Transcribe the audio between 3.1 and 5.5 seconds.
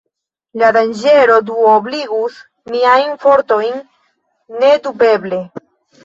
fortojn, nedubeble.